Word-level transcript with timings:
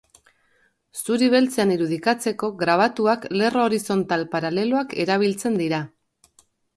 Zuri-beltzean 0.99 1.73
irudikatzeko, 1.75 2.49
grabatuak, 2.61 3.27
lerro 3.41 3.61
horizontal 3.65 4.25
paraleloak 4.33 4.97
erabiltzen 5.05 5.61
dira. 5.61 5.83